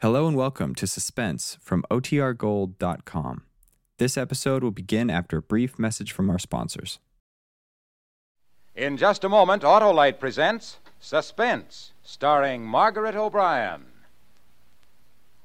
[0.00, 3.42] Hello and welcome to Suspense from OTRGold.com.
[3.98, 7.00] This episode will begin after a brief message from our sponsors.
[8.76, 13.86] In just a moment, Autolite presents Suspense, starring Margaret O'Brien.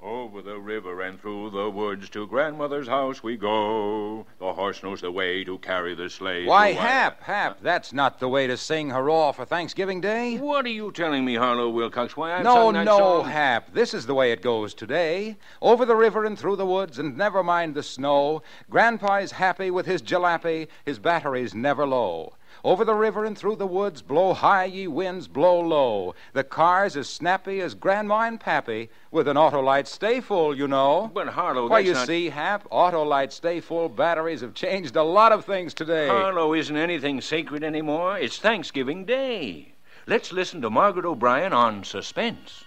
[0.04, 4.26] Over the river and through the woods to grandmother's house we go.
[4.38, 6.44] The horse knows the way to carry the sleigh.
[6.44, 10.36] Why, to- Hap, Hap, that's not the way to sing hurrah for Thanksgiving Day.
[10.36, 12.18] What are you telling me, Harlow Wilcox?
[12.18, 13.30] Why I've No, sung that no, song?
[13.30, 13.72] Hap.
[13.72, 15.38] This is the way it goes today.
[15.62, 18.42] Over the river and through the woods, and never mind the snow.
[18.68, 22.34] Grandpa's happy with his jalopy, his battery's never low.
[22.64, 26.14] Over the river and through the woods, blow high ye winds, blow low.
[26.32, 31.10] The car's as snappy as Grandma and Pappy, with an Autolite stay full, you know.
[31.12, 32.06] But Harlow, Why, you not...
[32.06, 36.08] see, Hap, Autolite stay full batteries have changed a lot of things today.
[36.08, 38.16] Harlow isn't anything sacred anymore.
[38.16, 39.74] It's Thanksgiving Day.
[40.06, 41.84] Let's listen to Margaret O'Brien on.
[41.84, 42.64] Suspense.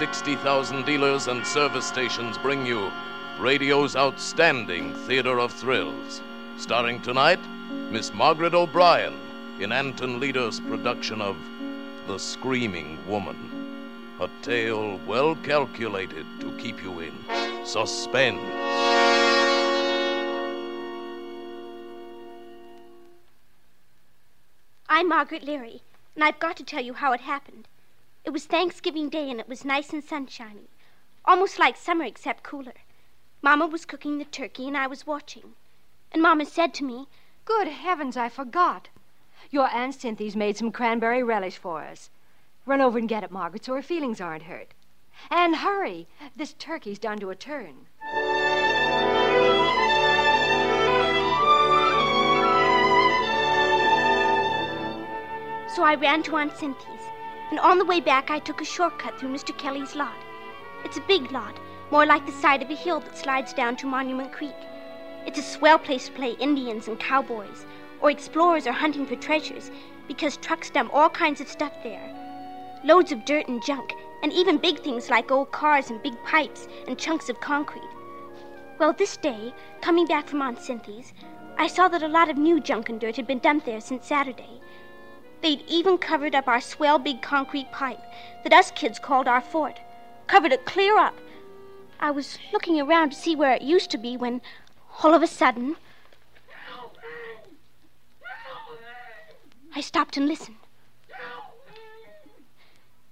[0.00, 2.90] 60,000 dealers and service stations bring you
[3.38, 6.22] radio's outstanding theater of thrills.
[6.56, 7.38] Starring tonight,
[7.90, 9.12] Miss Margaret O'Brien
[9.60, 11.36] in Anton Leader's production of
[12.06, 13.36] The Screaming Woman.
[14.20, 17.12] A tale well calculated to keep you in
[17.66, 18.40] suspense.
[24.88, 25.82] I'm Margaret Leary,
[26.14, 27.68] and I've got to tell you how it happened.
[28.22, 30.68] It was Thanksgiving Day, and it was nice and sunshiny.
[31.24, 32.74] Almost like summer, except cooler.
[33.40, 35.54] Mama was cooking the turkey, and I was watching.
[36.12, 37.08] And Mama said to me,
[37.46, 38.88] Good heavens, I forgot.
[39.50, 42.10] Your Aunt Cynthia's made some cranberry relish for us.
[42.66, 44.74] Run over and get it, Margaret, so her feelings aren't hurt.
[45.30, 46.06] And hurry.
[46.36, 47.86] This turkey's done to a turn.
[55.74, 56.99] So I ran to Aunt Cynthy's,
[57.50, 59.56] and on the way back I took a shortcut through Mr.
[59.56, 60.16] Kelly's lot.
[60.84, 61.58] It's a big lot,
[61.90, 64.54] more like the side of a hill that slides down to Monument Creek.
[65.26, 67.66] It's a swell place to play Indians and cowboys,
[68.00, 69.70] or explorers are hunting for treasures,
[70.08, 72.16] because trucks dump all kinds of stuff there.
[72.84, 76.68] Loads of dirt and junk, and even big things like old cars and big pipes
[76.86, 77.82] and chunks of concrete.
[78.78, 81.12] Well, this day, coming back from Aunt Cynthia's,
[81.58, 84.06] I saw that a lot of new junk and dirt had been dumped there since
[84.06, 84.60] Saturday.
[85.42, 88.00] They'd even covered up our swell big concrete pipe
[88.42, 89.80] that us kids called our fort.
[90.26, 91.14] Covered it clear up.
[91.98, 94.42] I was looking around to see where it used to be when,
[95.02, 95.76] all of a sudden,
[99.74, 100.56] I stopped and listened.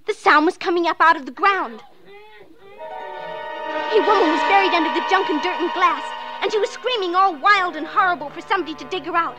[0.06, 1.82] The sound was coming up out of the ground.
[3.90, 6.02] A woman was buried under the junk and dirt and glass,
[6.42, 9.36] and she was screaming all wild and horrible for somebody to dig her out.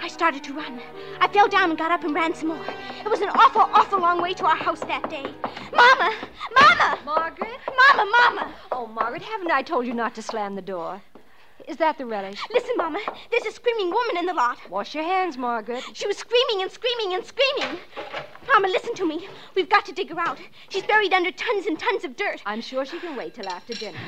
[0.00, 0.80] I started to run.
[1.20, 2.64] I fell down and got up and ran some more.
[3.04, 5.34] It was an awful, awful long way to our house that day.
[5.74, 6.14] Mama!
[6.54, 6.98] Mama!
[7.04, 7.58] Margaret?
[7.66, 8.54] Mama, Mama!
[8.72, 11.02] Oh, Margaret, haven't I told you not to slam the door?
[11.66, 12.40] Is that the relish?
[12.52, 13.00] Listen, Mama.
[13.30, 14.58] There's a screaming woman in the lot.
[14.70, 15.84] Wash your hands, Margaret.
[15.92, 17.78] She was screaming and screaming and screaming.
[18.46, 19.28] Mama, listen to me.
[19.54, 20.38] We've got to dig her out.
[20.70, 22.40] She's buried under tons and tons of dirt.
[22.46, 23.98] I'm sure she can wait till after dinner.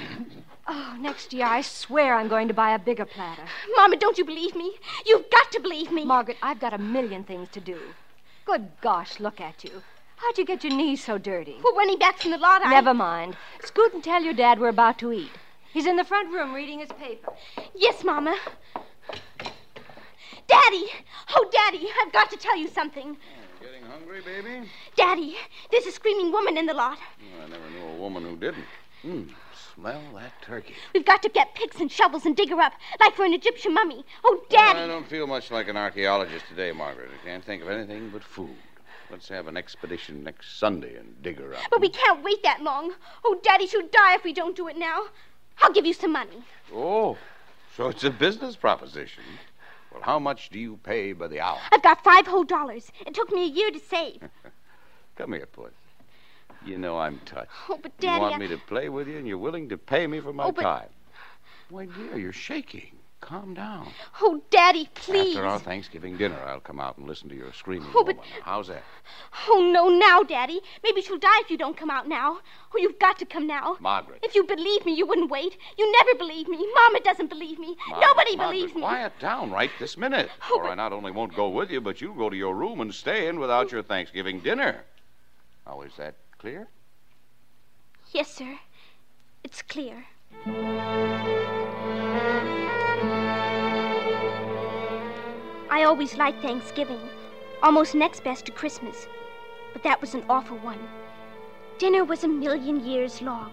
[0.66, 3.44] Oh, next year I swear I'm going to buy a bigger platter.
[3.76, 4.74] Mama, don't you believe me?
[5.06, 6.04] You've got to believe me.
[6.04, 7.78] Margaret, I've got a million things to do.
[8.44, 9.82] Good gosh, look at you.
[10.16, 11.56] How'd you get your knees so dirty?
[11.64, 12.60] We're running back from the lot.
[12.64, 12.70] I...
[12.70, 13.36] Never mind.
[13.64, 15.30] Scoot and tell your dad we're about to eat.
[15.72, 17.32] He's in the front room reading his paper.
[17.74, 18.36] Yes, Mama.
[20.46, 20.86] Daddy!
[21.34, 23.16] Oh, Daddy, I've got to tell you something.
[23.60, 24.68] Getting hungry, baby?
[24.96, 25.36] Daddy,
[25.70, 26.98] there's a screaming woman in the lot.
[27.42, 28.64] I never knew a woman who didn't.
[29.02, 29.22] Hmm,
[29.80, 30.74] smell that turkey.
[30.94, 33.72] We've got to get picks and shovels and dig her up, like for an Egyptian
[33.72, 34.04] mummy.
[34.24, 34.80] Oh, Daddy!
[34.80, 37.08] I don't feel much like an archaeologist today, Margaret.
[37.10, 38.56] I can't think of anything but food.
[39.10, 41.62] Let's have an expedition next Sunday and dig her up.
[41.70, 42.92] But we can't wait that long.
[43.24, 45.04] Oh, Daddy, she'll die if we don't do it now.
[45.62, 46.44] I'll give you some money.
[46.72, 47.16] Oh,
[47.76, 49.24] so it's a business proposition.
[49.92, 51.58] Well, how much do you pay by the hour?
[51.72, 52.92] I've got five whole dollars.
[53.04, 54.22] It took me a year to save.
[55.16, 55.72] Come here, Puss.
[56.64, 57.50] You know I'm touched.
[57.68, 59.78] Oh, but Daddy, you want I- me to play with you, and you're willing to
[59.78, 60.88] pay me for my Oh, but- time.
[61.70, 62.96] Why, dear, you're shaking.
[63.20, 63.86] Calm down.
[64.22, 65.36] Oh, Daddy, please.
[65.36, 68.68] After our Thanksgiving dinner, I'll come out and listen to your screaming Oh, but- How's
[68.68, 68.82] that?
[69.48, 70.60] Oh, no, now, Daddy.
[70.82, 72.40] Maybe she'll die if you don't come out now.
[72.74, 73.76] Oh, you've got to come now.
[73.78, 74.20] Margaret.
[74.22, 75.58] If you believe me, you wouldn't wait.
[75.76, 76.66] You never believe me.
[76.74, 77.76] Mama doesn't believe me.
[77.90, 78.80] Margaret, Nobody Margaret, believes me.
[78.80, 80.30] Quiet down right this minute.
[80.50, 82.80] Oh, or I not only won't go with you, but you'll go to your room
[82.80, 84.82] and stay in without your Thanksgiving dinner.
[85.84, 86.68] Is Is that clear?
[88.12, 88.58] Yes, sir.
[89.44, 90.06] It's clear.
[95.70, 97.00] I always liked Thanksgiving,
[97.62, 99.06] almost next best to Christmas.
[99.74, 100.80] But that was an awful one.
[101.78, 103.52] Dinner was a million years long.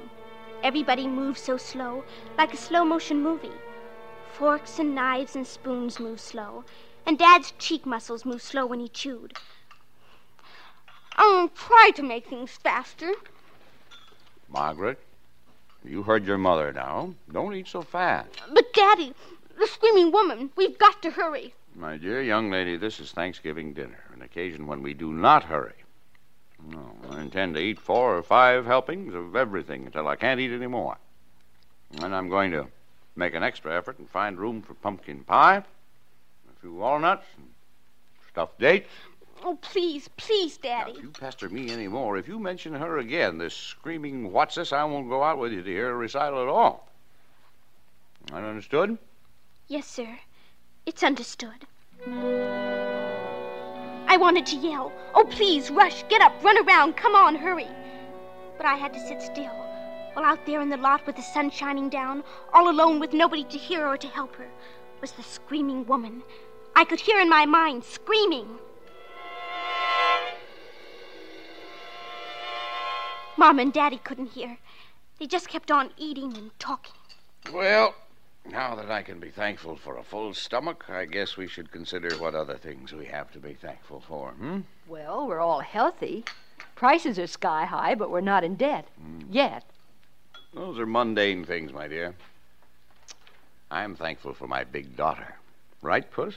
[0.63, 2.06] Everybody moved so slow,
[2.38, 3.60] like a slow motion movie.
[4.31, 6.63] Forks and knives and spoons moved slow,
[7.06, 9.33] and Dad's cheek muscles moved slow when he chewed.
[11.18, 13.12] I'll try to make things faster.
[14.50, 15.00] Margaret,
[15.84, 17.14] you heard your mother now.
[17.31, 18.30] Don't eat so fast.
[18.54, 19.14] But, Daddy,
[19.60, 21.54] the screaming woman, we've got to hurry.
[21.75, 25.74] My dear young lady, this is Thanksgiving dinner, an occasion when we do not hurry.
[26.72, 30.52] No, I intend to eat four or five helpings of everything until I can't eat
[30.52, 30.98] any more.
[32.02, 32.68] And I'm going to
[33.16, 37.48] make an extra effort and find room for pumpkin pie, a few walnuts, and
[38.30, 38.90] stuffed dates.
[39.44, 40.92] Oh, please, please, Now, Daddy.
[40.98, 44.74] if you pester me any more, if you mention her again, this screaming what's this,
[44.74, 46.89] I won't go out with you to hear a recital at all.
[48.31, 48.98] That understood?
[49.68, 50.18] Yes, sir.
[50.86, 51.66] It's understood.
[54.10, 57.68] I wanted to yell, Oh, please, rush, get up, run around, come on, hurry.
[58.57, 59.54] But I had to sit still,
[60.13, 62.24] while out there in the lot with the sun shining down,
[62.54, 64.48] all alone with nobody to hear or to help her,
[65.00, 66.24] was the screaming woman.
[66.75, 68.48] I could hear in my mind screaming.
[73.38, 74.57] Mom and Daddy couldn't hear.
[75.19, 76.94] They just kept on eating and talking.
[77.54, 77.94] Well,
[78.50, 82.16] now that I can be thankful for a full stomach, I guess we should consider
[82.18, 84.62] what other things we have to be thankful for, hmm?
[84.88, 86.24] Well, we're all healthy.
[86.75, 88.88] Prices are sky high, but we're not in debt.
[89.30, 89.63] Yet.
[90.54, 92.16] Those are mundane things, my dear.
[93.69, 95.36] I'm thankful for my big daughter.
[95.83, 96.36] Right, Puss?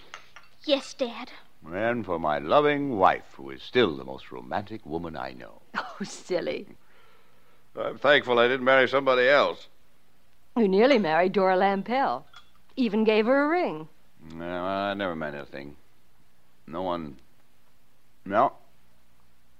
[0.64, 1.30] Yes, Dad.
[1.66, 5.62] And for my loving wife, who is still the most romantic woman I know.
[6.02, 6.66] Oh, silly.
[7.78, 9.66] I'm thankful I didn't marry somebody else.
[10.56, 12.24] You nearly married Dora Lampell.
[12.76, 13.88] Even gave her a ring.
[14.34, 15.76] No, I never meant a thing.
[16.66, 17.16] No one.
[18.24, 18.52] No.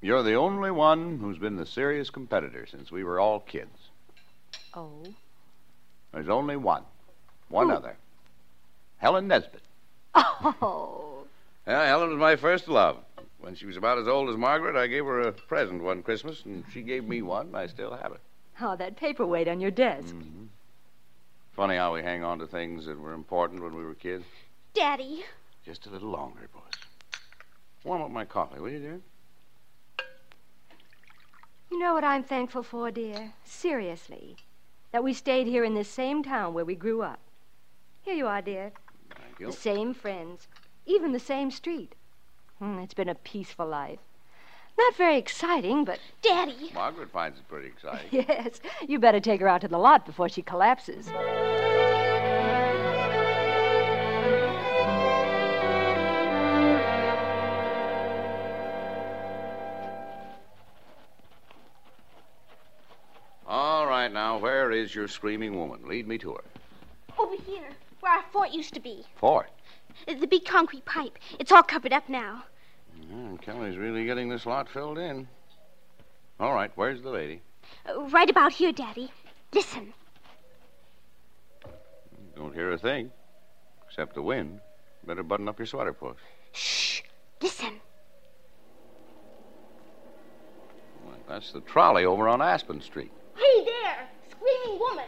[0.01, 3.77] You're the only one who's been the serious competitor since we were all kids.
[4.75, 5.03] Oh.
[6.13, 6.83] There's only one.
[7.49, 7.75] One Who?
[7.75, 7.97] other.
[8.99, 9.63] Helen Nesbit.
[10.63, 11.25] Oh.
[11.67, 12.97] Yeah, Helen was my first love.
[13.41, 16.45] When she was about as old as Margaret, I gave her a present one Christmas,
[16.45, 18.21] and she gave me one, and I still have it.
[18.61, 20.15] Oh, that paperweight on your desk.
[20.15, 20.45] Mm-hmm.
[21.53, 24.25] Funny how we hang on to things that were important when we were kids.
[24.75, 25.25] Daddy.
[25.65, 26.63] Just a little longer, boys.
[27.85, 29.01] Warm up my coffee, will you, dear?
[31.71, 33.33] You know what I'm thankful for, dear?
[33.45, 34.37] Seriously.
[34.93, 37.21] That we stayed here in this same town where we grew up.
[38.03, 38.73] Here you are, dear.
[39.17, 39.47] Thank you.
[39.47, 40.47] The same friends.
[40.85, 41.95] Even the same street.
[42.61, 43.99] Hmm, it's been a peaceful life.
[44.77, 46.71] Not very exciting, but Daddy.
[46.75, 48.07] Margaret finds it pretty exciting.
[48.29, 51.09] yes, you better take her out to the lot before she collapses.
[63.47, 65.89] All right, now, where is your screaming woman?
[65.89, 66.45] Lead me to her.
[67.19, 67.71] Over here,
[68.01, 69.05] where our fort used to be.
[69.17, 69.49] Fort.
[70.07, 71.19] The big concrete pipe.
[71.39, 72.45] It's all covered up now.
[73.09, 75.29] Yeah, Kelly's really getting this lot filled in.
[76.39, 77.43] All right, where's the lady?
[77.87, 79.13] Uh, right about here, Daddy.
[79.53, 79.93] Listen.
[82.35, 83.11] Don't hear a thing,
[83.87, 84.61] except the wind.
[85.07, 86.17] Better button up your sweater, Puss.
[86.53, 87.03] Shh.
[87.43, 87.81] Listen.
[91.05, 93.13] Well, that's the trolley over on Aspen Street.
[93.37, 95.07] Hey there, screaming woman.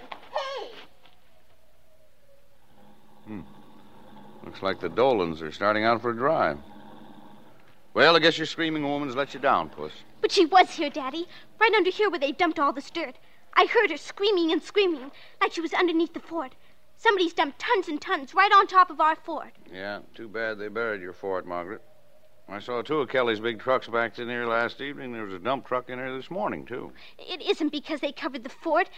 [3.26, 3.42] Hey.
[4.44, 6.58] Looks like the Dolans are starting out for a drive.
[7.94, 9.92] Well, I guess your screaming woman's let you down, Puss.
[10.20, 11.26] But she was here, Daddy.
[11.60, 13.16] Right under here where they dumped all this dirt.
[13.54, 16.54] I heard her screaming and screaming like she was underneath the fort.
[16.96, 19.52] Somebody's dumped tons and tons right on top of our fort.
[19.72, 21.82] Yeah, too bad they buried your fort, Margaret.
[22.48, 25.12] I saw two of Kelly's big trucks backed in here last evening.
[25.12, 26.92] There was a dump truck in here this morning, too.
[27.18, 28.88] It isn't because they covered the fort.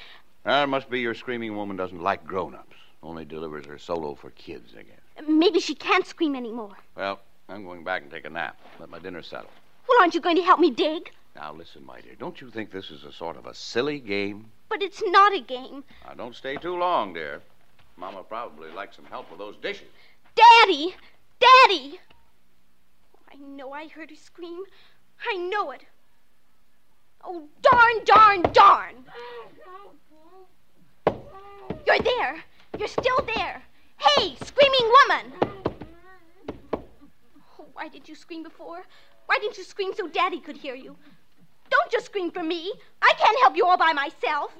[0.46, 2.76] Ah, that must be your screaming woman doesn't like grown-ups.
[3.04, 5.28] Only delivers her solo for kids, I guess.
[5.28, 6.72] Maybe she can't scream anymore.
[6.96, 7.20] Well,
[7.50, 8.58] I'm going back and take a nap.
[8.80, 9.50] Let my dinner settle.
[9.86, 11.10] Well, aren't you going to help me dig?
[11.36, 12.14] Now, listen, my dear.
[12.18, 14.46] Don't you think this is a sort of a silly game?
[14.70, 15.84] But it's not a game.
[16.06, 17.42] Now, don't stay too long, dear.
[17.96, 19.88] Mama probably likes some help with those dishes.
[20.34, 20.96] Daddy!
[21.38, 22.00] Daddy!
[23.14, 24.62] Oh, I know I heard her scream.
[25.28, 25.82] I know it.
[27.22, 28.94] Oh, darn, darn, darn!
[31.86, 32.42] You're there.
[32.78, 33.62] You're still there.
[33.96, 35.32] Hey, screaming woman!
[37.58, 38.82] Oh, why did you scream before?
[39.26, 40.96] Why didn't you scream so Daddy could hear you?
[41.70, 42.72] Don't Don't just scream for me.
[43.02, 44.52] I can't help you all by myself.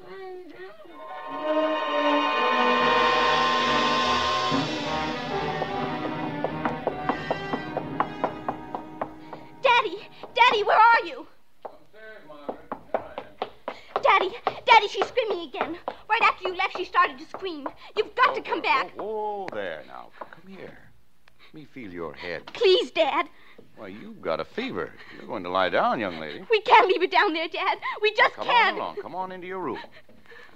[9.62, 11.26] Daddy, Daddy, where are you?
[14.02, 14.30] Daddy,
[14.66, 15.78] Daddy, she's screaming again.
[16.20, 17.66] Right after you left, she started to scream.
[17.96, 18.92] You've got to come back.
[18.96, 20.10] Oh, oh, oh, there now.
[20.20, 20.78] Come here.
[21.52, 22.46] Let me feel your head.
[22.52, 23.28] Please, Dad.
[23.76, 24.92] Why, you've got a fever.
[25.18, 26.44] You're going to lie down, young lady.
[26.48, 27.78] We can't leave it down there, Dad.
[28.00, 28.76] We just Come can't.
[28.76, 29.02] Come on along.
[29.02, 29.80] Come on into your room.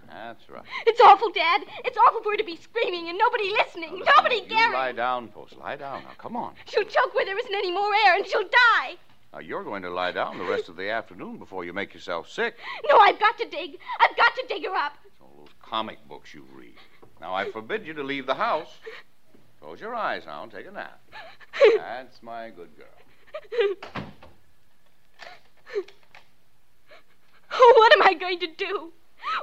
[0.08, 0.62] That's right.
[0.86, 1.62] It's awful, Dad.
[1.84, 4.00] It's awful for her to be screaming and nobody listening.
[4.16, 4.72] nobody You caring.
[4.74, 5.54] lie down, folks.
[5.56, 6.12] Lie down now.
[6.18, 6.54] Come on.
[6.66, 8.94] She'll choke where there isn't any more air and she'll die.
[9.32, 12.30] Now, you're going to lie down the rest of the afternoon before you make yourself
[12.30, 12.56] sick.
[12.88, 13.78] No, I've got to dig.
[14.00, 14.92] I've got to dig her up.
[15.68, 16.74] All those comic books you read.
[17.20, 18.68] Now, I forbid you to leave the house.
[19.60, 21.00] Close your eyes now and take a nap.
[21.76, 22.86] That's my good girl.
[27.50, 28.92] Oh, what am I going to do?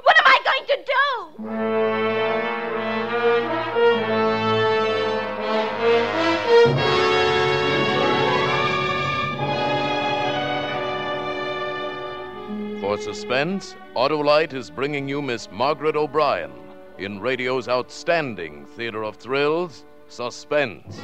[0.02, 0.76] What am I going to
[6.92, 7.05] do?
[12.86, 16.52] For suspense, Autolite is bringing you Miss Margaret O'Brien
[16.98, 20.96] in radio's outstanding theater of thrills, Suspense.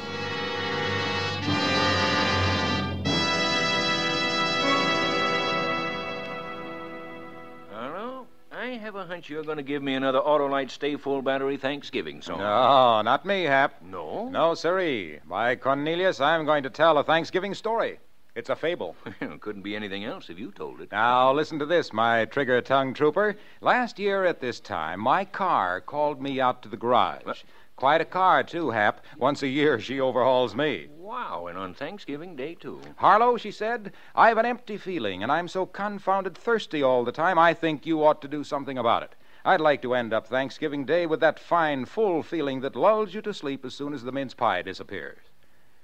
[7.73, 8.29] Hello?
[8.53, 12.23] I have a hunch you're going to give me another Autolite Stay Full Battery Thanksgiving
[12.23, 12.39] song.
[12.39, 13.83] No, not me, Hap.
[13.83, 14.29] No?
[14.29, 15.19] No, sirree.
[15.29, 17.99] By Cornelius, I'm going to tell a Thanksgiving story.
[18.35, 18.97] It's a fable.
[19.41, 20.91] Couldn't be anything else if you told it.
[20.91, 23.37] Now, listen to this, my trigger tongue trooper.
[23.61, 27.27] Last year at this time, my car called me out to the garage.
[27.27, 27.43] What?
[27.77, 29.05] Quite a car, too, Hap.
[29.19, 30.89] Once a year, she overhauls me.
[30.97, 32.81] Wow, and on Thanksgiving Day, too.
[32.97, 37.39] Harlow, she said, I've an empty feeling, and I'm so confounded thirsty all the time,
[37.39, 39.15] I think you ought to do something about it.
[39.45, 43.21] I'd like to end up Thanksgiving Day with that fine, full feeling that lulls you
[43.23, 45.32] to sleep as soon as the mince pie disappears.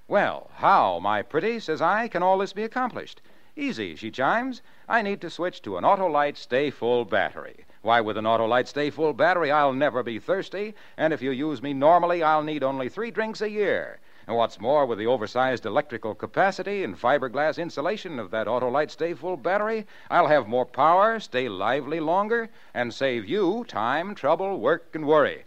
[0.08, 3.20] Well, how, my pretty, says I, can all this be accomplished?
[3.56, 4.62] Easy, she chimes.
[4.88, 7.66] I need to switch to an Autolite Stay Full battery.
[7.82, 11.60] Why, with an Autolite Stay Full battery, I'll never be thirsty, and if you use
[11.60, 14.00] me normally, I'll need only three drinks a year.
[14.26, 19.12] And what's more, with the oversized electrical capacity and fiberglass insulation of that Autolite Stay
[19.12, 24.88] Full battery, I'll have more power, stay lively longer, and save you time, trouble, work,
[24.94, 25.44] and worry.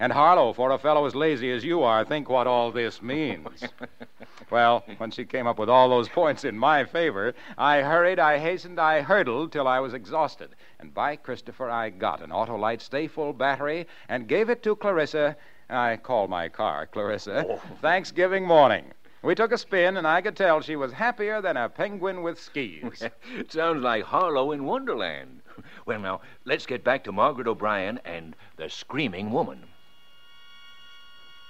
[0.00, 3.64] And Harlow, for a fellow as lazy as you are, think what all this means.
[4.50, 8.38] well, when she came up with all those points in my favor, I hurried, I
[8.38, 10.56] hastened, I hurtled till I was exhausted.
[10.78, 15.36] And by Christopher, I got an Autolite Stay Full battery and gave it to Clarissa.
[15.68, 17.44] I call my car Clarissa.
[17.46, 17.60] Oh.
[17.82, 18.92] Thanksgiving morning.
[19.22, 22.40] We took a spin, and I could tell she was happier than a penguin with
[22.40, 23.04] skis.
[23.50, 25.42] sounds like Harlow in Wonderland.
[25.84, 29.66] Well, now, let's get back to Margaret O'Brien and the Screaming Woman.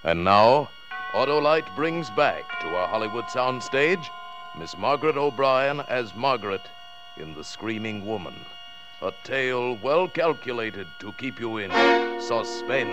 [0.02, 0.71] And now,
[1.12, 4.02] Autolite brings back to our Hollywood soundstage
[4.59, 6.62] Miss Margaret O'Brien as Margaret
[7.19, 8.35] in The Screaming Woman.
[9.02, 11.71] A tale well calculated to keep you in
[12.21, 12.90] suspense.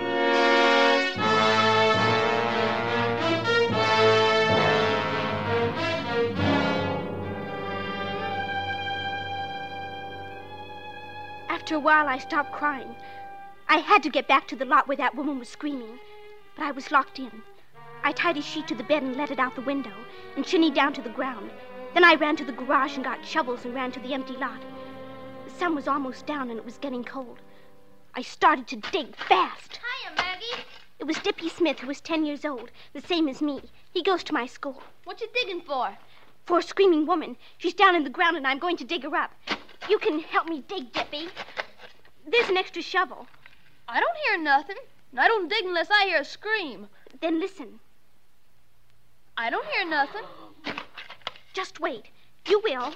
[11.50, 12.96] After a while, I stopped crying.
[13.70, 16.00] I had to get back to the lot where that woman was screaming,
[16.58, 17.44] but I was locked in.
[18.04, 19.94] I tied a sheet to the bed and let it out the window,
[20.36, 21.52] and shinnied down to the ground.
[21.94, 24.62] Then I ran to the garage and got shovels and ran to the empty lot.
[25.46, 27.38] The sun was almost down and it was getting cold.
[28.16, 29.80] I started to dig fast.
[29.80, 30.64] Hiya, Maggie.
[30.98, 33.62] It was Dippy Smith, who was 10 years old, the same as me.
[33.92, 34.82] He goes to my school.
[35.04, 35.96] What you digging for?
[36.46, 37.38] For a screaming woman.
[37.60, 39.32] She's down in the ground and I'm going to dig her up.
[39.88, 41.30] You can help me dig, Dippy.
[42.26, 43.28] There's an extra shovel.
[43.88, 44.78] I don't hear nothing.
[45.12, 46.88] And I don't dig unless I hear a scream.
[47.22, 47.80] Then listen.
[49.38, 50.24] I don't hear nothing.
[51.54, 52.06] Just wait.
[52.48, 52.94] You will.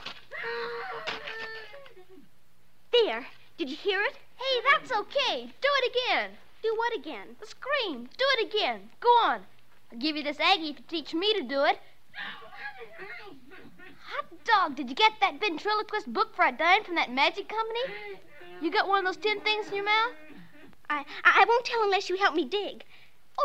[2.92, 3.28] There.
[3.58, 4.16] Did you hear it?
[4.38, 5.52] Hey, that's okay.
[5.62, 6.32] Do it again.
[6.64, 7.36] Do what again?
[7.40, 8.10] The scream.
[8.18, 8.90] Do it again.
[9.00, 9.42] Go on.
[9.92, 11.80] I'll give you this Aggie if you teach me to do it.
[14.14, 18.20] Hot dog, did you get that ventriloquist book for a dime from that magic company?
[18.62, 20.14] You got one of those tin things in your mouth?
[20.92, 22.84] I, I won't tell unless you help me dig.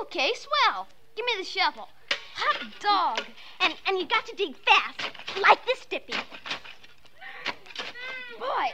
[0.02, 0.88] Okay, swell.
[1.14, 1.88] Give me the shovel.
[2.34, 3.26] Hot dog.
[3.60, 5.00] And and you got to dig fast.
[5.40, 6.14] Like this, Dippy.
[8.38, 8.66] Boy,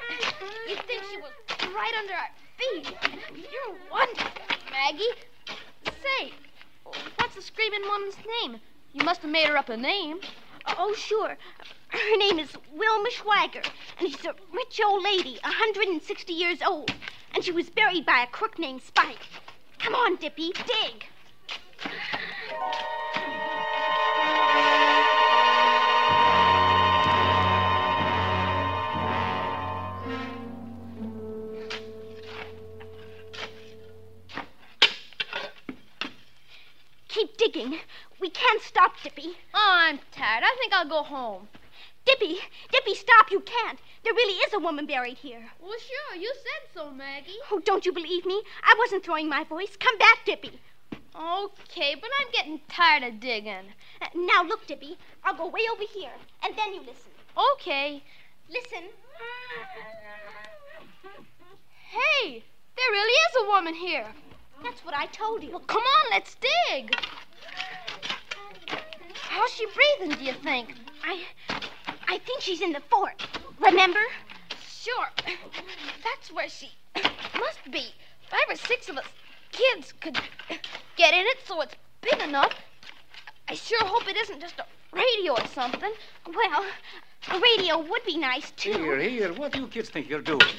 [0.69, 1.33] you'd think she was
[1.75, 2.97] right under our feet.
[3.35, 5.05] You're wonderful, Maggie.
[6.03, 6.33] Say,
[7.17, 8.59] what's the screaming woman's name?
[8.95, 10.21] You must have made her up a name.
[10.79, 11.37] Oh, sure.
[11.89, 13.65] Her name is Wilma Schwager,
[14.01, 16.91] and she's a rich old lady, a 160 years old.
[17.35, 19.27] And she was buried by a crook named Spike.
[19.79, 21.07] Come on, Dippy, dig.
[37.09, 37.79] Keep digging.
[38.21, 39.37] We can't stop, Dippy.
[39.55, 40.45] Oh, I'm tired.
[40.45, 41.49] I think I'll go home.
[42.05, 42.39] Dippy,
[42.71, 43.31] Dippy, stop.
[43.31, 43.79] You can't.
[44.05, 45.51] There really is a woman buried here.
[45.61, 46.21] Well, sure.
[46.21, 47.39] You said so, Maggie.
[47.51, 48.43] Oh, don't you believe me?
[48.63, 49.77] I wasn't throwing my voice.
[49.77, 50.59] Come back, Dippy.
[51.15, 53.75] Okay, but I'm getting tired of digging.
[54.01, 54.97] Uh, now, look, Dippy.
[55.23, 57.13] I'll go way over here, and then you listen.
[57.55, 58.03] Okay.
[58.49, 58.89] Listen.
[61.91, 62.43] Hey,
[62.77, 64.07] there really is a woman here.
[64.63, 65.51] That's what I told you.
[65.51, 66.95] Well, come on, let's dig.
[69.15, 70.75] How's she breathing, do you think?
[71.05, 71.21] I.
[72.13, 73.27] I think she's in the fort.
[73.59, 74.01] Remember?
[74.69, 75.09] Sure.
[76.05, 77.87] That's where she must be.
[78.29, 79.07] Five or six of us
[79.51, 80.19] kids could
[80.97, 82.53] get in it so it's big enough.
[83.49, 85.91] I sure hope it isn't just a radio or something.
[86.27, 86.67] Well,
[87.31, 88.73] a radio would be nice, too.
[88.73, 89.33] Here, here.
[89.33, 90.53] What do you kids think you're doing?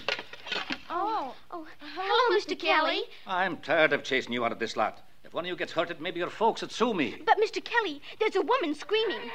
[0.90, 1.36] Oh.
[1.52, 2.02] Oh, uh-huh.
[2.04, 2.58] Hello, Mr.
[2.58, 3.04] Kelly.
[3.28, 5.04] I'm tired of chasing you out of this lot.
[5.24, 7.22] If one of you gets hurted, maybe your folks would sue me.
[7.24, 7.64] But, Mr.
[7.64, 9.30] Kelly, there's a woman screaming.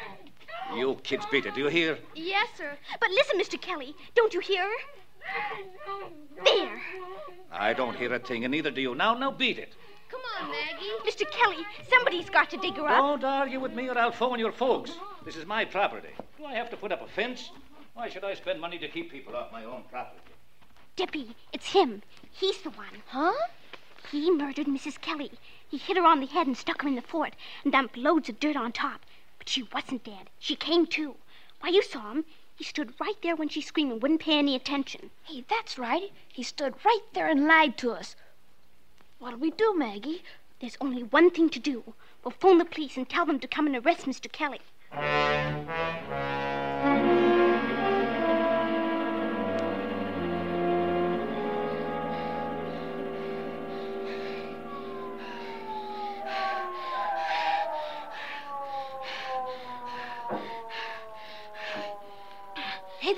[0.75, 1.55] You kids beat it.
[1.55, 1.99] Do you hear?
[2.15, 2.77] Yes, sir.
[3.01, 3.61] But listen, Mr.
[3.61, 4.77] Kelly, don't you hear her?
[6.45, 6.81] There.
[7.51, 8.95] I don't hear a thing, and neither do you.
[8.95, 9.75] Now, now, beat it.
[10.11, 10.91] Come on, Maggie.
[11.07, 11.31] Mr.
[11.31, 13.21] Kelly, somebody's got to dig her up.
[13.21, 14.93] Don't argue with me, or I'll phone your folks.
[15.25, 16.09] This is my property.
[16.39, 17.51] Do I have to put up a fence?
[17.95, 20.21] Why should I spend money to keep people off my own property?
[20.97, 22.03] Dippy, it's him.
[22.31, 23.03] He's the one.
[23.09, 23.35] Huh?
[24.11, 25.01] He murdered Mrs.
[25.01, 25.33] Kelly.
[25.69, 27.35] He hit her on the head and stuck her in the fort
[27.65, 29.01] and dumped loads of dirt on top.
[29.49, 30.29] She wasn't dead.
[30.39, 31.17] She came to.
[31.61, 32.27] Why, you saw him.
[32.57, 35.11] He stood right there when she screamed and wouldn't pay any attention.
[35.23, 36.13] Hey, that's right.
[36.31, 38.15] He stood right there and lied to us.
[39.19, 40.23] What'll we do, Maggie?
[40.61, 41.95] There's only one thing to do.
[42.23, 44.31] We'll phone the police and tell them to come and arrest Mr.
[44.31, 44.61] Kelly.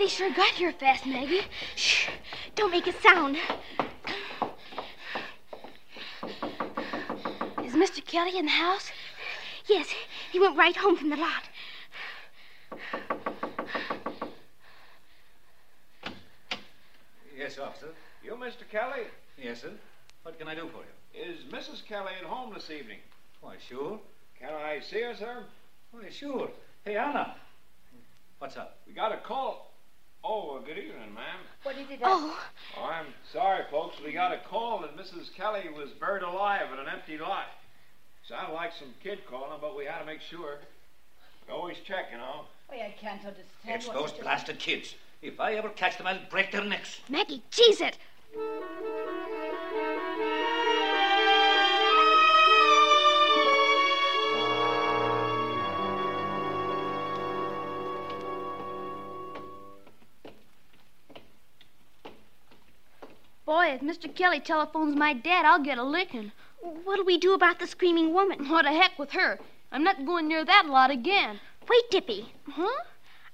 [0.01, 1.43] They sure got here fast, Maggie.
[1.77, 2.09] Shh!
[2.55, 3.37] Don't make a sound.
[7.63, 8.03] Is Mr.
[8.07, 8.91] Kelly in the house?
[9.67, 9.89] Yes,
[10.33, 11.43] he went right home from the lot.
[17.37, 17.89] Yes, officer.
[18.25, 18.67] You, Mr.
[18.71, 19.03] Kelly?
[19.37, 19.73] Yes, sir.
[20.23, 21.31] What can I do for you?
[21.31, 21.85] Is Mrs.
[21.87, 23.01] Kelly at home this evening?
[23.43, 24.01] Why, sure.
[24.41, 25.45] Can I see her, sir?
[25.91, 26.49] Why, sure.
[26.87, 27.35] Hey, Anna.
[28.39, 28.79] What's up?
[28.87, 29.70] We got a call.
[30.23, 31.41] Oh, uh, good evening, ma'am.
[31.63, 32.39] What did it Oh,
[32.79, 33.97] Oh, I'm sorry, folks.
[34.05, 35.33] We got a call that Mrs.
[35.35, 37.47] Kelly was buried alive in an empty lot.
[38.29, 40.59] Sounded like some kid calling, but we had to make sure.
[41.49, 42.45] We always check, you know.
[42.69, 44.95] Why, I can't understand It's what those you just- blasted kids.
[45.23, 47.01] If I ever catch them, I'll break their necks.
[47.09, 47.99] Maggie, cheese it.
[63.71, 64.13] Boy, if Mr.
[64.13, 66.33] Kelly telephones my dad, I'll get a licking.
[66.61, 68.49] What'll we do about the screaming woman?
[68.49, 69.39] What the heck with her?
[69.71, 71.39] I'm not going near that lot again.
[71.69, 72.33] Wait, Dippy.
[72.49, 72.83] Huh?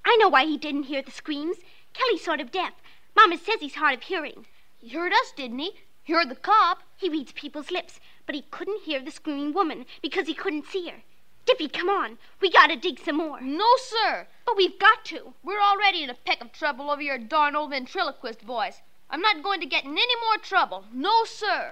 [0.05, 1.57] I know why he didn't hear the screams.
[1.93, 2.73] Kelly's sort of deaf.
[3.15, 4.45] Mama says he's hard of hearing.
[4.77, 5.71] He heard us, didn't he?
[6.03, 6.83] He heard the cop.
[6.97, 10.87] He reads people's lips, but he couldn't hear the screaming woman because he couldn't see
[10.89, 11.01] her.
[11.47, 12.19] Dippy, come on.
[12.41, 13.41] We gotta dig some more.
[13.41, 14.27] No, sir.
[14.45, 15.33] But we've got to.
[15.43, 18.83] We're already in a peck of trouble over your darn old ventriloquist voice.
[19.09, 20.83] I'm not going to get in any more trouble.
[20.93, 21.71] No, sir.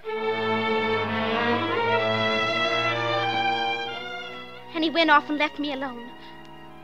[4.74, 6.10] And he went off and left me alone.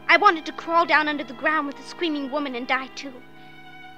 [0.09, 3.13] I wanted to crawl down under the ground with the screaming woman and die too.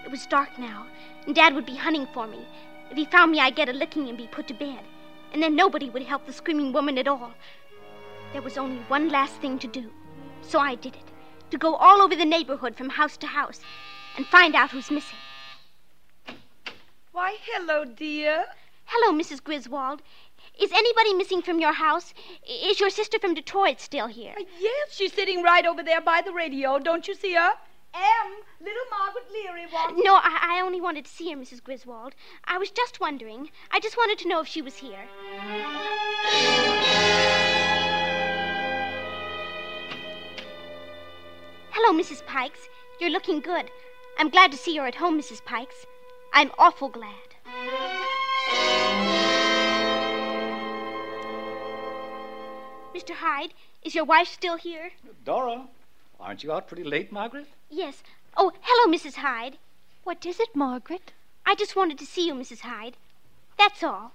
[0.06, 0.86] It was dark now,
[1.26, 2.46] and Dad would be hunting for me.
[2.92, 4.82] If he found me, I'd get a licking and be put to bed.
[5.32, 7.32] And then nobody would help the screaming woman at all.
[8.32, 9.90] There was only one last thing to do.
[10.42, 11.12] So I did it.
[11.50, 13.62] To go all over the neighborhood from house to house
[14.18, 15.18] and find out who's missing.
[17.14, 18.46] Why, hello, dear.
[18.86, 19.44] Hello, Mrs.
[19.44, 20.02] Griswold.
[20.60, 22.12] Is anybody missing from your house?
[22.44, 24.34] Is your sister from Detroit still here?
[24.36, 26.80] Uh, yes, she's sitting right over there by the radio.
[26.80, 27.52] Don't you see her?
[27.94, 30.02] M, little Margaret Leary wants.
[30.04, 31.64] No, I, I only wanted to see her, Mrs.
[31.64, 32.16] Griswold.
[32.46, 33.52] I was just wondering.
[33.70, 35.06] I just wanted to know if she was here.
[41.70, 42.26] hello, Mrs.
[42.26, 42.70] Pikes.
[43.00, 43.70] You're looking good.
[44.18, 45.46] I'm glad to see you're at home, Mrs.
[45.46, 45.86] Pikes.
[46.36, 47.14] I'm awful glad.
[52.96, 53.12] Mr.
[53.12, 54.92] Hyde, is your wife still here?
[55.26, 55.68] Dora,
[56.20, 57.46] aren't you out pretty late, Margaret?
[57.70, 58.02] Yes.
[58.36, 59.16] Oh, hello, Mrs.
[59.16, 59.58] Hyde.
[60.06, 61.12] What is it, Margaret?
[61.46, 62.62] I just wanted to see you, Mrs.
[62.62, 62.98] Hyde.
[63.60, 64.12] That's all.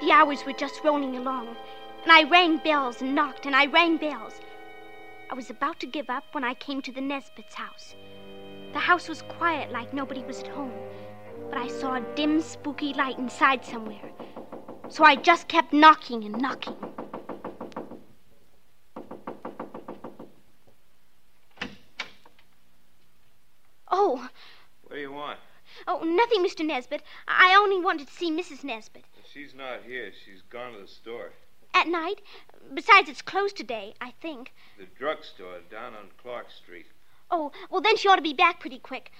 [0.00, 1.56] The hours were just rolling along,
[2.02, 4.40] and I rang bells and knocked, and I rang bells.
[5.28, 7.94] I was about to give up when I came to the Nesbit's house.
[8.72, 10.72] The house was quiet, like nobody was at home,
[11.48, 14.10] but I saw a dim, spooky light inside somewhere.
[14.88, 16.76] So I just kept knocking and knocking.
[23.88, 24.28] Oh,
[24.82, 25.38] What do you want?
[25.86, 26.64] oh, nothing, Mr.
[26.64, 27.02] Nesbit.
[27.28, 28.64] I only wanted to see Mrs.
[28.64, 29.04] Nesbit.
[29.32, 30.12] She's not here.
[30.24, 31.32] She's gone to the store.
[31.76, 32.22] At night?
[32.72, 34.54] Besides, it's closed today, I think.
[34.78, 36.86] The drugstore down on Clark Street.
[37.30, 39.12] Oh, well, then she ought to be back pretty quick.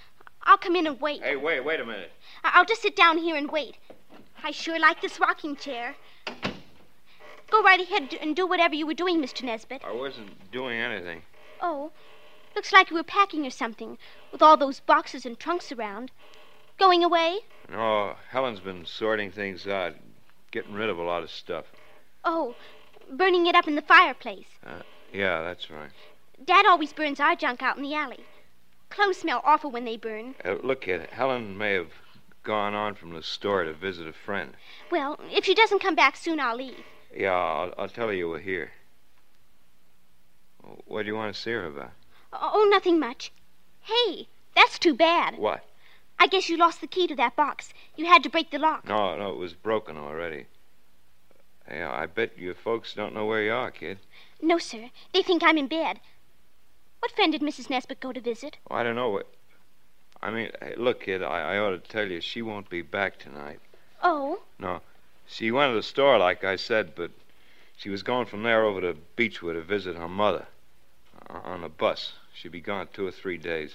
[0.44, 1.22] I'll come in and wait.
[1.22, 2.12] Hey, wait, wait a minute.
[2.42, 3.76] I- I'll just sit down here and wait.
[4.42, 5.96] I sure like this rocking chair.
[7.50, 9.42] Go right ahead and do whatever you were doing, Mr.
[9.42, 9.82] Nesbit.
[9.84, 11.24] I wasn't doing anything.
[11.60, 11.92] Oh,
[12.54, 13.98] looks like you were packing or something,
[14.32, 16.10] with all those boxes and trunks around.
[16.78, 17.40] Going away?
[17.68, 19.94] No, Helen's been sorting things out,
[20.52, 21.66] getting rid of a lot of stuff.
[22.28, 22.56] Oh,
[23.08, 24.48] burning it up in the fireplace.
[24.66, 25.90] Uh, yeah, that's right.
[26.44, 28.24] Dad always burns our junk out in the alley.
[28.90, 30.34] Clothes smell awful when they burn.
[30.44, 31.92] Uh, look, kid, Helen may have
[32.42, 34.54] gone on from the store to visit a friend.
[34.90, 36.84] Well, if she doesn't come back soon, I'll leave.
[37.14, 38.72] Yeah, I'll, I'll tell her you were here.
[40.86, 41.92] What do you want to see her about?
[42.32, 43.32] Oh, nothing much.
[43.82, 45.38] Hey, that's too bad.
[45.38, 45.64] What?
[46.18, 47.72] I guess you lost the key to that box.
[47.94, 48.88] You had to break the lock.
[48.88, 50.46] No, no, it was broken already.
[51.70, 53.98] Yeah, I bet your folks don't know where you are, kid.
[54.40, 54.90] No, sir.
[55.12, 56.00] They think I'm in bed.
[57.00, 57.70] What friend did Mrs.
[57.70, 58.56] Nesbit go to visit?
[58.70, 59.26] Oh, I don't know what.
[60.22, 63.18] I mean, hey, look, kid, I, I ought to tell you, she won't be back
[63.18, 63.60] tonight.
[64.02, 64.80] Oh, No.
[65.28, 67.10] She went to the store, like I said, but
[67.76, 70.46] she was going from there over to Beechwood to visit her mother
[71.28, 72.12] uh, on a bus.
[72.32, 73.74] She'll be gone two or three days.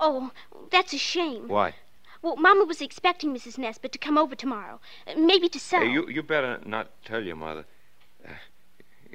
[0.00, 0.30] oh,
[0.70, 1.48] that's a shame.
[1.48, 1.74] Why?
[2.26, 3.56] Well, Mama was expecting Mrs.
[3.56, 5.82] Nesbit to come over tomorrow, uh, maybe to sell.
[5.82, 7.64] Hey, you, you better not tell your mother.
[8.28, 8.32] Uh,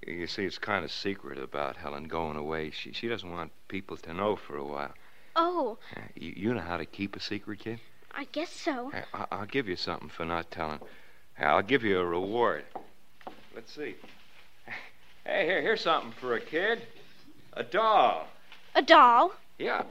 [0.08, 2.72] you see, it's kind of secret about Helen going away.
[2.72, 4.94] She, she doesn't want people to know for a while.
[5.36, 7.82] Oh, Uh, you, you know how to keep a secret, kid?
[8.16, 8.92] I guess so.
[8.92, 10.80] Hey, I, I'll give you something for not telling.
[11.34, 12.64] Hey, I'll give you a reward.
[13.54, 13.96] Let's see.
[15.26, 16.84] Hey, here, here's something for a kid.
[17.54, 18.28] A doll.
[18.74, 19.34] A doll?
[19.60, 19.84] Yeah,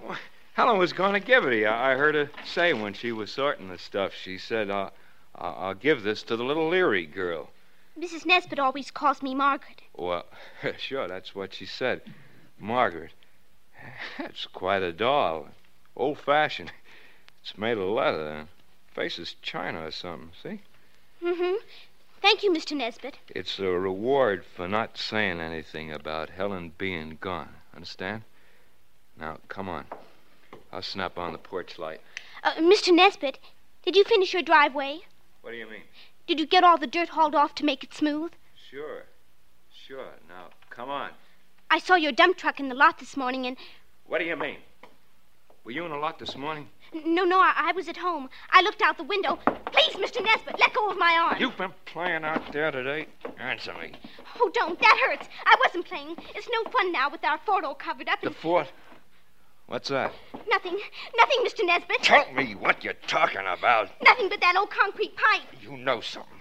[0.54, 1.68] Helen was going to give it to you.
[1.68, 4.12] I heard her say when she was sorting the stuff.
[4.14, 4.90] She said, uh,
[5.34, 7.50] I'll I'll give this to the little Leary girl.
[7.98, 8.24] Mrs.
[8.24, 9.82] Nesbit always calls me Margaret.
[9.94, 10.24] Well,
[10.78, 12.02] sure, that's what she said.
[12.58, 13.12] Margaret.
[14.18, 15.48] That's quite a doll.
[15.96, 16.72] Old fashioned.
[17.42, 18.46] It's made of leather.
[18.92, 20.60] Face is china or something, see?
[21.22, 21.56] Mm-hmm.
[22.20, 22.76] Thank you, Mr.
[22.76, 23.16] Nesbit.
[23.28, 27.54] It's a reward for not saying anything about Helen being gone.
[27.74, 28.22] Understand?
[29.18, 29.86] Now, come on.
[30.72, 32.00] I'll snap on the porch light.
[32.42, 32.94] Uh, Mr.
[32.94, 33.38] Nesbit,
[33.84, 35.00] did you finish your driveway?
[35.42, 35.82] What do you mean?
[36.26, 38.32] Did you get all the dirt hauled off to make it smooth?
[38.70, 39.04] Sure.
[39.86, 40.10] Sure.
[40.28, 41.10] Now, come on.
[41.70, 43.56] I saw your dump truck in the lot this morning, and
[44.06, 44.58] What do you mean?
[45.64, 46.68] Were you in the lot this morning?
[47.04, 48.28] no, no, I, I was at home.
[48.50, 49.38] I looked out the window.
[49.72, 50.24] Please, Mr.
[50.24, 51.36] Nesbit, let go of my arm.
[51.40, 53.06] You've been playing out there today?
[53.38, 53.92] Answer me.
[54.40, 54.78] Oh, don't.
[54.80, 55.28] That hurts.
[55.44, 56.16] I wasn't playing.
[56.34, 58.20] It's no fun now with our fort all covered up.
[58.20, 58.68] The And fort?
[59.70, 60.12] What's that?
[60.50, 60.76] nothing,
[61.16, 61.64] nothing, Mr.
[61.64, 62.02] Nesbit.
[62.02, 63.88] Tell me what you're talking about.
[64.02, 65.42] Nothing but that old concrete pipe.
[65.62, 66.40] You know something.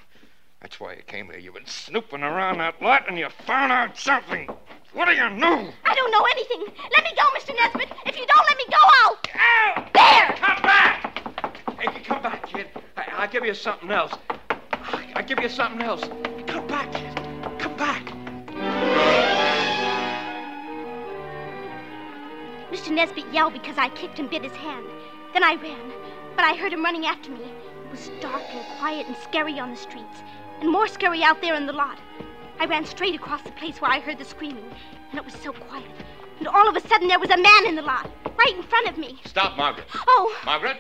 [0.62, 1.38] That's why you came here.
[1.38, 4.50] You've been snooping around that lot and you found out something.
[4.94, 5.70] What do you know?
[5.86, 6.74] I don't know anything.
[6.92, 7.56] Let me go, Mr.
[7.56, 7.96] Nesbit.
[8.08, 9.20] If you don't let me go, I'll.
[9.36, 9.90] Ow!
[9.94, 10.36] There!
[10.38, 11.22] Come back!
[11.80, 12.68] Hey, come back, kid.
[12.98, 14.14] I, I'll give you something else.
[14.72, 16.02] I, I'll give you something else.
[16.48, 17.16] Come back, kid.
[17.60, 18.19] Come back.
[22.72, 22.92] Mr.
[22.92, 24.86] Nesbit yelled because I kicked and bit his hand.
[25.34, 25.92] Then I ran,
[26.36, 27.42] but I heard him running after me.
[27.42, 30.20] It was dark and quiet and scary on the streets,
[30.62, 32.00] and more scary out there in the lot.
[32.60, 34.70] I ran straight across the place where I heard the screaming,
[35.10, 35.90] and it was so quiet.
[36.38, 38.88] And all of a sudden, there was a man in the lot, right in front
[38.88, 39.20] of me.
[39.26, 39.88] Stop, Margaret.
[40.08, 40.78] Oh, Margaret?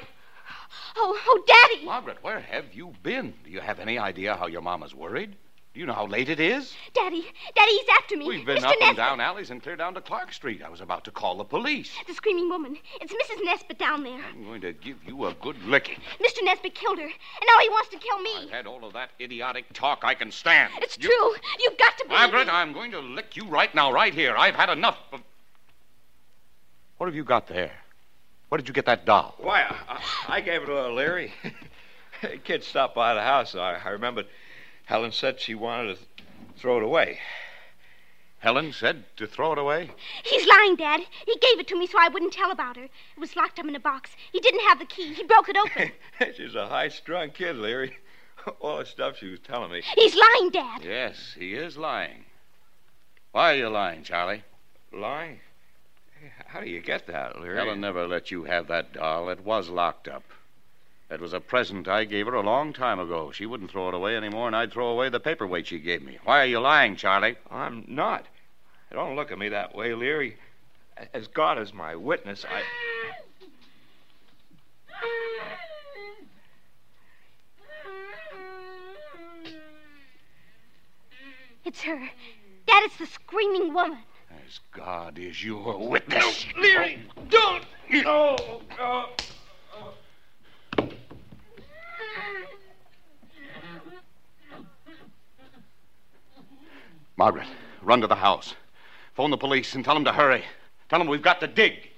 [0.95, 1.85] oh, oh, Daddy!
[1.85, 3.33] Margaret, where have you been?
[3.43, 5.35] Do you have any idea how your mama's worried?
[5.79, 6.75] Do You know how late it is?
[6.93, 8.27] Daddy, Daddy, he's after me.
[8.27, 8.65] We've been Mr.
[8.65, 10.61] up and down alleys and clear down to Clark Street.
[10.61, 11.89] I was about to call the police.
[12.05, 12.77] The screaming woman.
[12.99, 13.45] It's Mrs.
[13.45, 14.19] Nesbit down there.
[14.29, 15.95] I'm going to give you a good licking.
[16.19, 16.43] Mr.
[16.43, 17.13] Nesbit killed her, and
[17.47, 18.31] now he wants to kill me.
[18.43, 20.73] I've had all of that idiotic talk I can stand.
[20.81, 21.35] It's You- true.
[21.61, 22.51] You've got to believe Margaret, me.
[22.51, 24.35] I'm going to lick you right now, right here.
[24.35, 25.21] I've had enough of.
[26.97, 27.71] What have you got there?
[28.49, 29.33] Where did you get that doll?
[29.37, 31.31] Why, I, I gave it to her, Leary.
[32.43, 33.55] Kid stopped by the house.
[33.55, 34.25] I, I remembered
[34.89, 36.23] Helen said she wanted to
[36.57, 37.19] throw it away.
[38.39, 39.91] Helen said to throw it away?
[40.23, 41.01] He's lying, Dad.
[41.27, 42.85] He gave it to me so I wouldn't tell about her.
[42.85, 44.09] It was locked up in a box.
[44.31, 45.13] He didn't have the key.
[45.13, 45.91] He broke it open.
[46.35, 47.97] She's a high strung kid, Leary.
[48.61, 49.83] All the stuff she was telling me.
[49.93, 50.81] He's lying, Dad.
[50.83, 52.25] Yes, he is lying.
[53.31, 54.43] Why are you lying, Charlie?
[54.91, 55.39] Lying?
[56.47, 57.57] How do you get that, Leary?
[57.57, 59.29] Helen never let you have that doll.
[59.29, 60.23] It was locked up.
[61.09, 63.31] It was a present I gave her a long time ago.
[63.31, 66.19] She wouldn't throw it away anymore, and I'd throw away the paperweight she gave me.
[66.23, 67.35] Why are you lying, Charlie?
[67.49, 68.27] I'm not.
[68.91, 70.37] Don't look at me that way, Leary.
[71.13, 72.61] As God is my witness, I.
[81.65, 82.09] It's her.
[82.67, 83.99] Dad, it's the screaming woman.
[84.45, 86.45] As God is your witness.
[86.57, 87.63] Leary, don't!
[87.89, 88.61] No!
[88.77, 89.09] no.
[97.19, 97.49] Margaret,
[97.81, 98.55] run to the house.
[99.13, 100.45] Phone the police and tell them to hurry.
[100.87, 101.89] Tell them we've got to dig.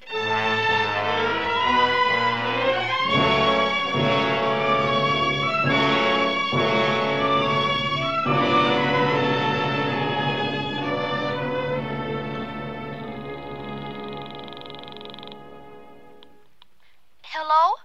[17.22, 17.76] Hello?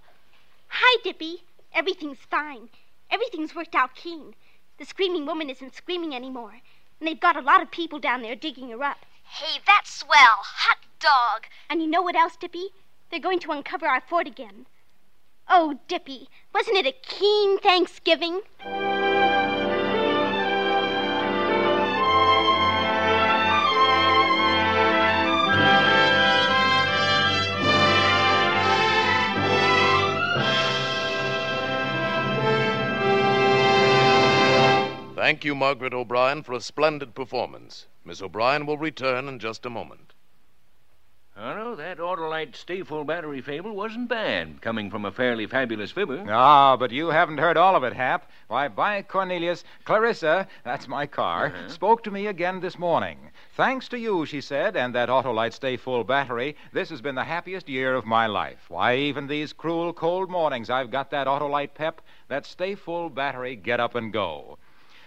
[0.69, 1.43] Hi, Dippy.
[1.75, 2.71] Everything's fine.
[3.11, 4.35] Everything's worked out keen.
[4.79, 6.63] The screaming woman isn't screaming anymore.
[7.01, 9.05] And they've got a lot of people down there digging her up.
[9.25, 10.39] Hey, that's swell.
[10.43, 11.47] Hot dog.
[11.69, 12.71] And you know what else, Dippy?
[13.11, 14.67] They're going to uncover our fort again.
[15.49, 18.41] Oh, Dippy, wasn't it a keen Thanksgiving?
[35.27, 37.87] Thank you, Margaret O'Brien, for a splendid performance.
[38.05, 40.13] Miss O'Brien will return in just a moment.
[41.37, 45.91] Oh, no, that Autolite Stay Full Battery fable wasn't bad, coming from a fairly fabulous
[45.91, 46.25] fibber.
[46.31, 48.31] Ah, but you haven't heard all of it, Hap.
[48.47, 51.69] Why, by Cornelius, Clarissa, that's my car, Uh-huh.
[51.71, 53.19] spoke to me again this morning.
[53.57, 57.25] Thanks to you, she said, and that Autolite Stay Full battery, this has been the
[57.25, 58.67] happiest year of my life.
[58.69, 63.57] Why, even these cruel, cold mornings, I've got that Autolite pep, that Stay Full battery,
[63.57, 64.59] get up and go.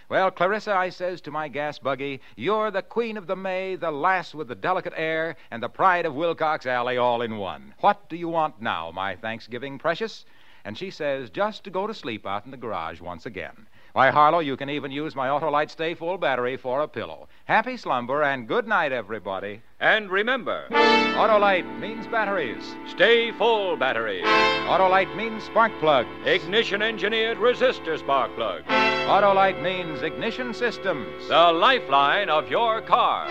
[0.10, 3.91] Well, Clarissa, I says to my gas buggy, you're the queen of the May, the
[3.91, 7.76] lass with the delicate air, and the pride of Wilcox Alley all in one.
[7.82, 10.26] What do you want now, my Thanksgiving precious?
[10.65, 13.67] And she says, just to go to sleep out in the garage once again.
[13.93, 17.28] Why, Harlow, you can even use my Autolite Stay Full battery for a pillow.
[17.45, 19.62] Happy slumber and good night, everybody.
[19.80, 22.75] And remember, Autolite means batteries.
[22.88, 24.25] stay full batteries.
[24.25, 26.06] Autolite means spark plug.
[26.25, 28.63] Ignition engineered resistor spark plug.
[28.65, 31.28] Autolite means ignition systems.
[31.28, 33.28] The lifeline of your car.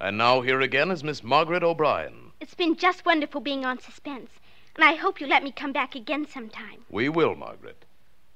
[0.00, 2.21] And now here again is Miss Margaret O'Brien.
[2.42, 4.28] It's been just wonderful being on suspense.
[4.74, 6.84] And I hope you let me come back again sometime.
[6.90, 7.84] We will, Margaret.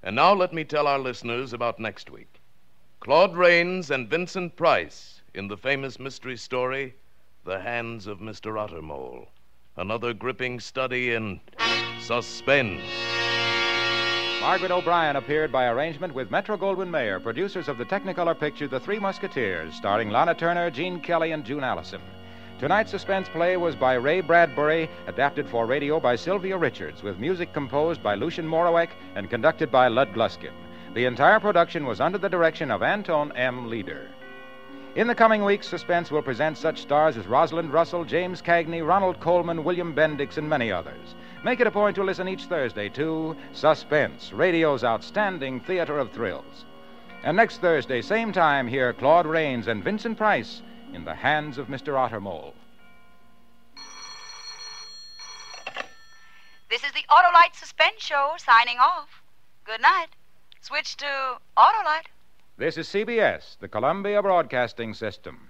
[0.01, 2.41] And now let me tell our listeners about next week.
[3.01, 6.95] Claude Rains and Vincent Price in the famous mystery story,
[7.45, 8.53] The Hands of Mr.
[8.55, 9.27] Ottermole.
[9.77, 11.41] Another gripping study in
[11.99, 12.83] suspense.
[14.41, 18.79] Margaret O'Brien appeared by arrangement with Metro Goldwyn Mayer, producers of the Technicolor picture The
[18.79, 22.01] Three Musketeers, starring Lana Turner, Gene Kelly, and June Allyson.
[22.59, 27.53] Tonight's suspense play was by Ray Bradbury, adapted for radio by Sylvia Richards, with music
[27.53, 30.55] composed by Lucien Moraweck and conducted by Lud Gluskin.
[30.95, 33.69] The entire production was under the direction of Anton M.
[33.69, 34.09] Leader.
[34.95, 39.21] In the coming weeks, Suspense will present such stars as Rosalind Russell, James Cagney, Ronald
[39.21, 41.15] Colman, William Bendix, and many others.
[41.45, 46.65] Make it a point to listen each Thursday to Suspense, radio's outstanding theater of thrills.
[47.23, 51.69] And next Thursday, same time, hear Claude Rains and Vincent Price in the hands of
[51.69, 51.95] Mr.
[51.95, 52.53] Ottermole.
[56.69, 59.23] This is the Autolite Suspense Show signing off.
[59.65, 60.09] Good night.
[60.61, 62.07] Switch to Autolite.
[62.57, 65.49] This is CBS, the Columbia Broadcasting System.